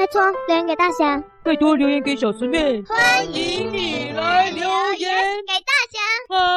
[0.00, 4.62] 拜托留言给大侠，拜托留言给小师妹，欢迎你来留
[4.94, 5.10] 言
[5.46, 6.00] 给大侠。
[6.34, 6.56] 啊？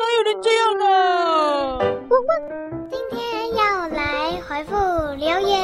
[0.00, 1.78] 哪有人这样呢？
[2.90, 4.74] 今天要来回复
[5.18, 5.60] 留言。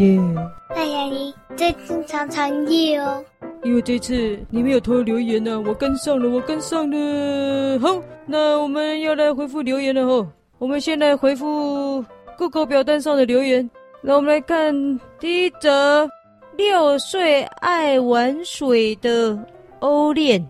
[0.00, 0.20] 爷爷，
[0.70, 3.24] 大侠你最近常常夜哦。
[3.62, 7.78] 因为这次你没有偷留言呢、啊，我跟上了，我跟上了。
[7.78, 10.26] 好，那我们要来回复留言了吼。
[10.58, 12.04] 我们先来回复
[12.36, 13.70] Google 表单上的留言。
[14.00, 14.74] 那我们来看
[15.18, 16.08] 第一则：
[16.56, 19.38] 六岁爱玩水的
[19.80, 20.40] 欧练。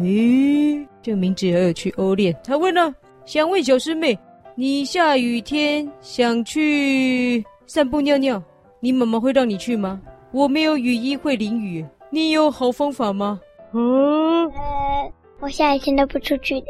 [0.00, 2.34] 诶，这个名字很有趣，欧练。
[2.44, 4.16] 他问了，想问小师妹，
[4.54, 8.40] 你下雨天想去散步尿尿，
[8.78, 10.00] 你妈妈会让你去吗？
[10.30, 11.84] 我没有雨衣，会淋雨。
[12.08, 13.40] 你有好方法吗？
[13.72, 14.46] 嗯？
[14.50, 16.66] 呃，我下雨天都不出去的。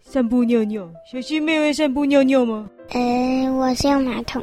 [0.00, 2.68] 散步尿尿，小师妹会散步尿尿吗？
[2.90, 4.42] 呃，我是用马桶。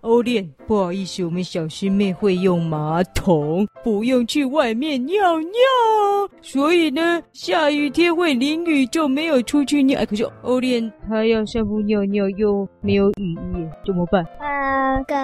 [0.00, 5.50] 欧练，不好意思，我们小师妹会用马桶，不用去外面尿尿。
[6.42, 10.00] 所以呢，下雨天会淋雨，就没有出去尿。
[10.00, 14.24] 哎，可是欧练他要散步尿尿，又没有雨衣，怎么办？
[14.38, 15.14] 呃，个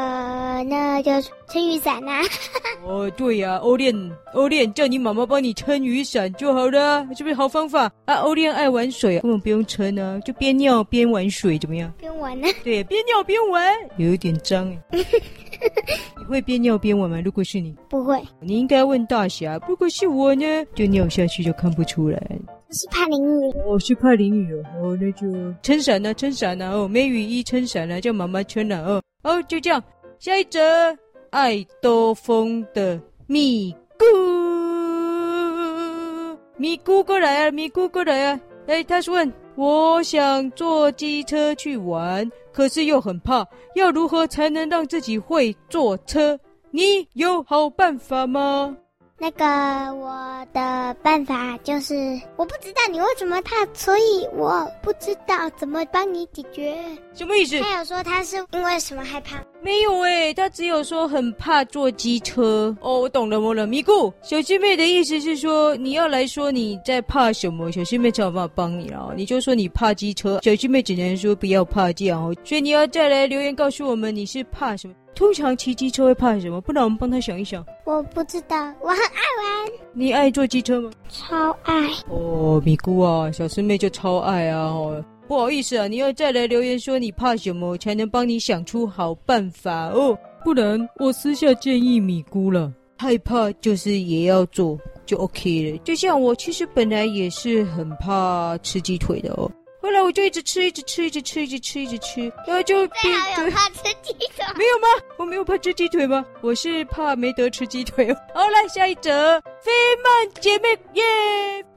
[0.64, 1.12] 那就
[1.48, 2.22] 撑雨伞呐、啊。
[2.84, 3.94] 哦，对呀、啊，欧练，
[4.34, 8.16] 欧练叫你妈妈帮你撑雨伞就好了，是不是好方法啊？
[8.16, 11.92] 欧练爱玩水，根本不用撑啊，就边尿边玩水，怎么样？
[11.98, 12.48] 边玩呢？
[12.64, 14.76] 对，边尿边玩，有一点脏。
[16.18, 17.20] 你会边尿边玩吗？
[17.24, 18.22] 如果是你，不会。
[18.40, 19.60] 你应该问大侠。
[19.68, 22.20] 如果是我呢，就尿下去就看不出来。
[22.68, 23.54] 我是怕淋雨。
[23.66, 24.62] 我是怕淋雨哦。
[24.82, 25.26] 哦，那就
[25.62, 26.12] 撑伞呢？
[26.14, 26.70] 撑伞呢？
[26.72, 28.84] 哦，没雨衣撑伞了，叫妈妈撑了。
[28.84, 29.82] 哦，哦，就这样。
[30.18, 30.60] 下一则，
[31.30, 34.06] 爱兜风的咪咕，
[36.56, 38.40] 咪咕过来啊，咪咕过来啊。
[38.66, 42.30] 哎，他是问，我想坐机车去玩。
[42.52, 46.38] 可是又很怕，要如何才能让自己会坐车？
[46.70, 48.74] 你有好办法吗？
[49.18, 49.44] 那个
[49.94, 51.94] 我的办法就是，
[52.36, 56.76] 我不知道你为什么怕，所以我不知道怎么帮你解决。
[57.14, 57.60] 什么意思？
[57.60, 59.36] 他有说他是因为什么害怕？
[59.62, 62.74] 没有诶，他只有说很怕坐机车。
[62.80, 64.12] 哦，我懂了，我了，咪咕。
[64.22, 69.12] 小师妹的意思是说，你要来说你在怕什么，小师妹才有办法帮你了。
[69.16, 72.34] 你就说你怕机车，小师妹只能说不要怕这样哦。
[72.44, 74.94] 所以你要再来留言告诉我们你是怕什么。
[75.16, 76.60] 通常骑机车会怕什么？
[76.60, 77.64] 不然我们帮他想一想。
[77.84, 79.72] 我不知道，我很爱玩。
[79.94, 80.90] 你爱坐机车吗？
[81.08, 81.74] 超爱。
[82.10, 84.64] 哦，咪咕啊，小师妹就超爱啊。
[84.64, 90.16] 哦，不好意思啊，你要再来留言说你怕什么，才能帮你想出好办法哦。
[90.44, 95.78] 不然我私下建议米姑了，害怕就是也要做，就 OK 了。
[95.78, 99.50] 就像我其实本来也是很怕吃鸡腿的哦。
[99.82, 104.44] 后来我就一直吃，一直吃，一直吃，一直吃，一直吃，然后就最好有怕吃鸡腿？
[104.56, 104.88] 没有吗？
[105.16, 106.24] 我没有怕吃鸡腿吗？
[106.42, 108.16] 我是怕没得吃鸡腿哦。
[108.34, 109.70] 好，来下一则，菲
[110.02, 111.02] 曼姐妹耶！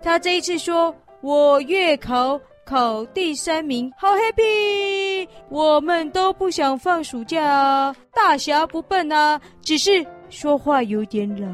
[0.01, 5.27] 她这一次说，我月考考第三名，好 happy！
[5.49, 11.47] 我们都不想放暑假啊，大侠不笨啊，只是说话有点老。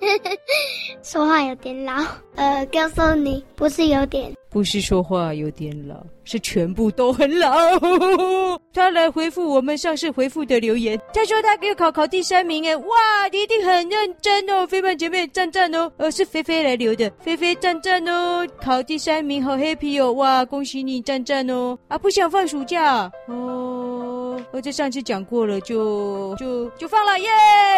[1.02, 1.92] 说话有点老，
[2.36, 7.56] 呃，告诉你，不是有点，不是说话有点老，是全部都很老。
[8.72, 12.84] 他来回复我们上次回复的留言，他说他给考考第三名，哎，哇，
[13.32, 23.10] 你一定很认真哦，飞曼姐妹赞赞哦，呃，是菲菲来留的，菲菲赞赞哦，考第三名好 happy 哦，哇，恭喜你赞赞哦，啊，不想放暑假。
[23.26, 23.77] 哦，
[24.52, 27.28] 我这上次讲过了，就就就放了耶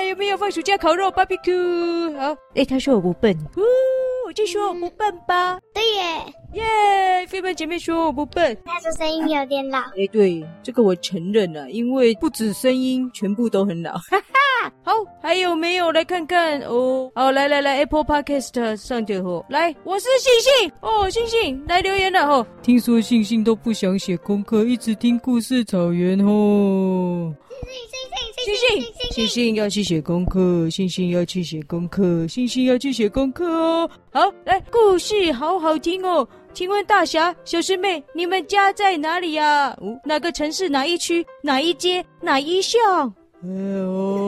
[0.08, 2.16] 有没有放暑假烤肉 barbecue？
[2.18, 3.62] 好，哎，他说我不笨，哦，
[4.26, 6.34] 我就说我不笨吧，嗯、对耶。
[6.54, 7.24] 耶！
[7.28, 9.78] 飞奔姐妹说我不笨，他说声音有点老。
[9.78, 13.92] 哎，对，这个我承认了，因为不止声音，全部都很老。
[13.92, 14.39] 哈哈，
[14.82, 17.10] 好，还有没有来看看哦？
[17.14, 22.46] 好，来来来，Apple Podcast 上的哦，来，我是星星哦，星星来留言了哦。
[22.62, 27.34] 听说星星都不想写功课，一直听故事草原哦。
[28.42, 33.90] 星星，星星，星星，星星要去写功课，星星要去写功课，星星要去写功课哦。
[34.12, 36.26] 好，来，故事好好听哦。
[36.52, 39.68] 请问大侠、小师妹，你们家在哪里呀？
[39.80, 40.68] 哦，哪个城市？
[40.68, 41.24] 哪一区？
[41.42, 42.04] 哪一街？
[42.20, 42.80] 哪一巷？
[43.42, 44.19] 哎呦，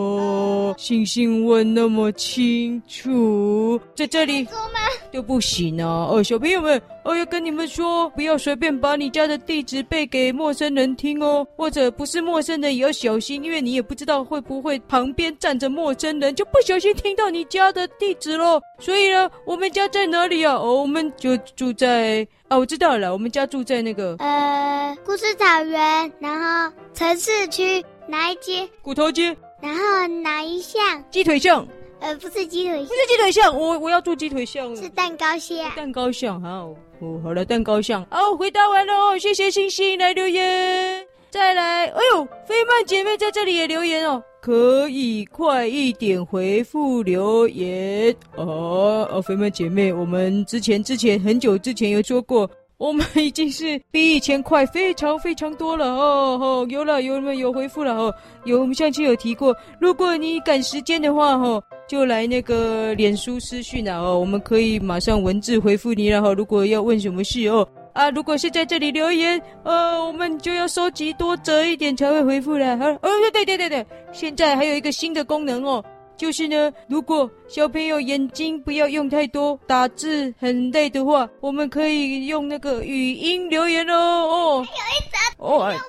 [0.76, 4.80] 星星问那么清楚，在这里说吗？
[5.12, 6.08] 就不行啊！
[6.10, 18.60] 哦，小朋友们，我要跟你们说，不要随便把你家的地址背给陌生人听哦，或者不是陌生人也要小心，因为你也不知道会不会旁边站着陌生人，就不小心听到你家的地址喽。
[18.78, 20.54] 所以呢，我们家在哪里啊？
[20.54, 22.26] 哦，我们就住在……
[22.48, 24.16] 啊，我知道了，我们家住在那个……
[24.18, 27.84] 呃，故事草原，然后城市区。
[28.08, 28.68] 哪一街？
[28.82, 30.82] 骨头街，然后哪一项？
[31.10, 31.66] 鸡腿巷。
[32.00, 34.74] 呃，不是鸡腿巷，不是鸡腿巷，我我要做鸡腿巷。
[34.74, 35.56] 是蛋糕巷。
[35.76, 38.04] 蛋糕巷，好，哦，好了，蛋糕巷。
[38.10, 41.06] 好，回答完了哦，谢谢星星来留言。
[41.30, 49.08] 再来，哎呦，飞曼姐妹在这里也留言哦，可以快一点回复留言哦。
[49.12, 52.50] 哦，飞曼姐妹，我们之前之前很久之前有说过。
[52.82, 58.12] 我们已经是比以前快非常非常多了哦哦，有了有了有回复了哦，
[58.44, 66.34] 有我们上期有提过，如果你赶时间的话哦，就来那个脸书私讯了哦，我们可以马上文字回复你了哈。
[66.34, 72.76] 如果要问什么事哦啊，如果是在这里留言，呃，我们就要收集多折一点才会回复了。
[72.78, 75.84] 好，哦对对对对，现在还有一个新的功能哦。
[76.16, 83.94] 就是呢，如果小朋友眼睛不要用太多，打字很累的话，我们可以用那个语音留言哦。
[83.96, 85.80] 哦，还有一则哦，还有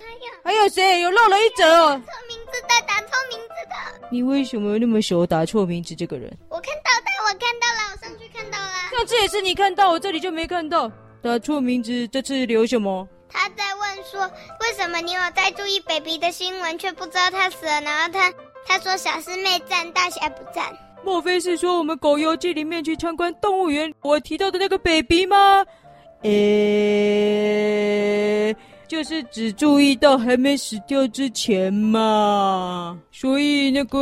[0.44, 1.02] 还有谁？
[1.02, 2.02] 有漏了一则哦。
[2.04, 4.08] 错名字的，打错名字的。
[4.10, 5.25] 你为什么那么熟？
[5.28, 6.36] 打错名字这个人？
[6.50, 8.74] 我看到他，我看到了，我上去看到了。
[8.92, 10.92] 上次也是你看到，我这里就没看到。
[11.22, 13.08] 打错名字，这次留什么？
[13.30, 14.22] 他在问说，
[14.62, 17.81] 为什么你有在注意 baby 的新闻，却不知道他死了？
[17.81, 18.34] 然后他。
[18.65, 20.65] 他说：“小师妹赞，大侠不赞。”
[21.06, 25.65] 莫非是说我们狗游记里面去参观动物园，我提到的那个 baby 吗？
[26.21, 26.33] 诶，
[28.88, 32.98] 就是只注意到还没死掉之前嘛。
[33.12, 34.00] 所以那个，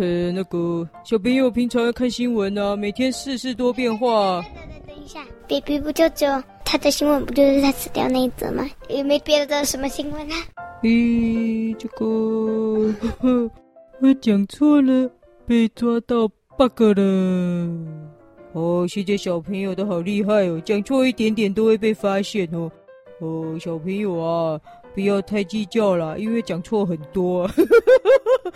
[0.00, 4.42] 呃，那个小朋友平常要看新闻啊，每天世事多变化。
[4.42, 8.68] 等等等等一下，baby 不就只有他的新闻，不就是他死掉那一则吗？
[8.88, 10.34] 也没别的什么新闻啊。
[10.82, 12.92] 咦，这个。
[14.02, 15.10] 我讲错了，
[15.46, 16.26] 被抓到
[16.56, 17.68] bug 了。
[18.52, 22.70] 哦，现在小朋友都好厉害哦，讲错一点点都会被发现哦。
[23.20, 24.60] 哦，小朋友啊。
[24.92, 27.48] 不要太计较了，因为讲错很多，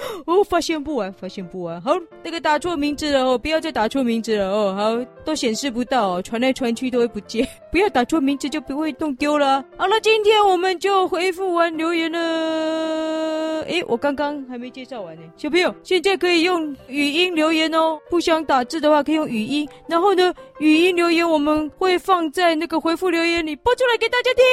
[0.26, 1.80] 哦，发现不完，发现不完。
[1.80, 1.92] 好，
[2.22, 4.74] 那个打错名字了哦，不要再打错名字了哦。
[4.76, 7.46] 好，都显示不到，传来传去都会不见。
[7.70, 9.64] 不要打错名字就不会弄丢了。
[9.76, 13.62] 好了，今天我们就回复完留言了。
[13.66, 15.22] 诶，我刚刚还没介绍完呢。
[15.36, 19.68] 小朋友，现在可以用语音留言哦，不想打字的话可以用语音。
[19.88, 24.44] 然后呢，语音留言我们会放在那个回复留言里播出来给大家听。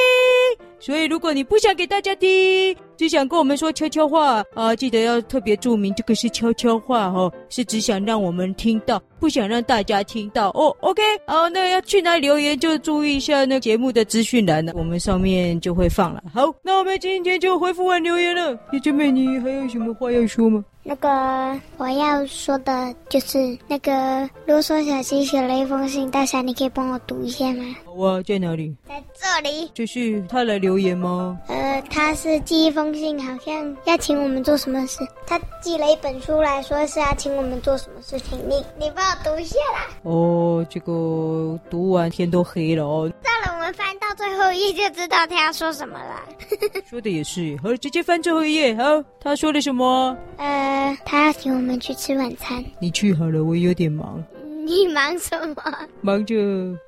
[0.79, 10.67] 所以如果你不想给大家听，只想跟我们说悄悄话啊，记得要特别注明这个是悄悄话哦，是只想让我们听到，不想让大家听到哦。
[10.81, 16.21] OK，好，那要去哪里留言就注意一下那节目的资讯栏呢，我们上面就会放了。
[16.31, 18.55] 好，那我们今天就回复完留言了。
[18.71, 20.63] 姐姐妹，你还有什么话要说吗？
[20.83, 21.07] 那个
[21.77, 23.37] 我要说的就是
[23.67, 27.63] 那个啰嗦小鸡写了一封信，大侠，你可以帮我读一下吗？
[27.85, 28.75] 好啊，在哪里？
[28.87, 29.69] 在这里。
[29.75, 31.39] 就是他来留言吗？
[31.47, 31.55] 呃，
[31.89, 34.99] 他是寄一封信，好像要请我们做什么事。
[35.25, 38.37] 他寄了一本书来说是要请我们做什么事情。
[38.47, 39.87] 你你帮我读一下啦。
[40.03, 43.11] 哦，这个读完天都黑了哦。
[43.23, 46.23] 到了，我们翻到最后一页就知道他要说什么了。
[46.89, 48.75] 说的也是，好，直接翻最后一页。
[48.75, 50.15] 好，他说了什么？
[50.37, 50.71] 呃。
[50.81, 52.63] 呃，他要请我们去吃晚餐。
[52.79, 54.21] 你去好了，我有点忙。
[54.65, 55.55] 你忙什么？
[56.01, 56.35] 忙着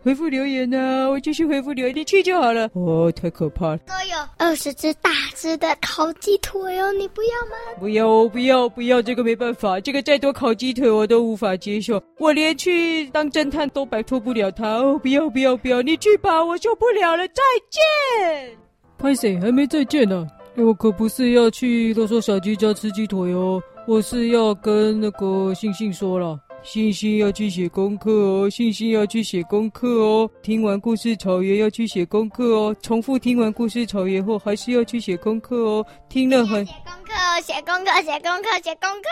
[0.01, 1.09] 回复留言呢、啊。
[1.09, 2.69] 我继续回复留言，你去就好了。
[2.73, 3.77] 哦，太可怕了。
[3.79, 7.79] 都有二十只大只的烤鸡腿哦，你不要吗？
[7.79, 12.01] 不要，不要，不要，这个没办法，这个再多烤鸡腿我都无法接受。
[12.19, 14.77] 我连去当侦探都摆脱不了他。
[14.77, 18.57] 哦，不要，不要，不要，你去吧，我受不了了，再见。
[18.97, 20.43] 拍谁还没再见呢、啊？
[20.55, 23.61] 我可不是要去啰嗦小鸡家吃鸡腿哦。
[23.85, 30.29] 我是要跟那个星星说了，星星要去写功课哦，星星要去写功课哦。
[30.41, 35.85] 听完故事草原要去写功课哦，重复听完故事草原后还是要去写功课哦。
[36.07, 39.09] 听了很写功课哦，写功课，写功课，写功课。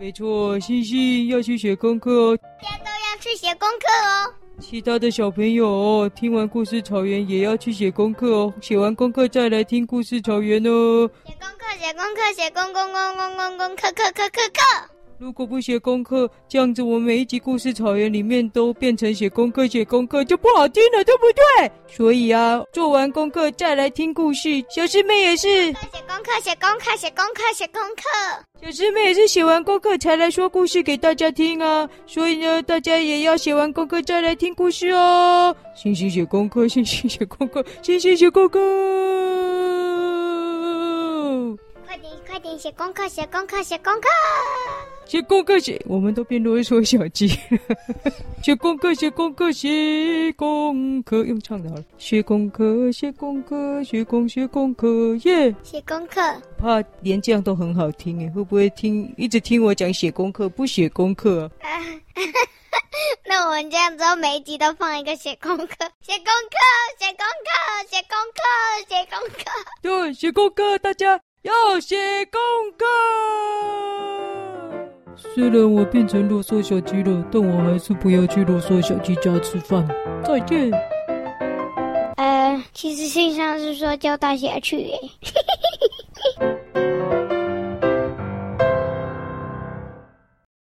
[0.00, 4.34] 没错，星星要去写功课哦，大家都要去写功课哦。
[4.60, 11.08] 其他的小朋友哦，听完故事草原也要去写功课哦，写完功课再来听故事草原哦。
[11.24, 14.93] 写功课，写功课，写功功功功功功课课课课课。
[15.24, 21.72] 如果不写功课，这样子我每一集故事草原里面都变成写功课写功课就不好听了，对不对？
[21.88, 24.62] 所以啊，做完功课再来听故事。
[24.68, 25.72] 小师妹也是写
[26.06, 28.02] 功课写功课写功课写功课。
[28.62, 31.88] 小师妹也是写完功课才来说故事给大家听啊。
[32.06, 35.56] 所以呢，大家也要写完功课再来听故事哦。
[35.74, 38.60] 星星写功课，星星写功课，星星写功课。
[42.44, 42.58] 快点！
[42.58, 44.08] 写功课，写功课，写功课。
[45.06, 47.26] 写功课写，我们都变啰嗦小鸡。
[48.44, 51.84] 写功课，写功课，写功课，用唱的好了。
[51.96, 55.54] 写功课，写功课，写功写功课，耶！
[55.62, 56.20] 写功课，
[56.58, 61.80] 怕连这样都很好听诶，会不会听一直听我讲写功课，不写功课啊？
[63.26, 65.66] 那我们这样之后每一集都放一个写功课，
[66.02, 66.58] 写功课，
[66.98, 67.50] 写功课，
[67.88, 68.42] 写功课，
[68.88, 69.44] 写功课。
[69.80, 71.94] 对，写功课，大家要写
[72.32, 72.40] 功
[72.78, 72.86] 课。
[75.14, 79.86] 虽然我变成啰嗦小鸡了，但我还是不要去啰嗦小鸡家吃饭。
[80.24, 80.70] 再见。
[82.16, 84.98] 呃，其实信上是说叫大侠去诶。